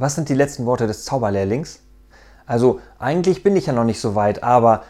Was 0.00 0.14
sind 0.14 0.30
die 0.30 0.34
letzten 0.34 0.64
Worte 0.64 0.86
des 0.86 1.04
Zauberlehrlings? 1.04 1.80
Also, 2.46 2.80
eigentlich 2.98 3.42
bin 3.42 3.54
ich 3.54 3.66
ja 3.66 3.74
noch 3.74 3.84
nicht 3.84 4.00
so 4.00 4.14
weit, 4.14 4.42
aber 4.42 4.84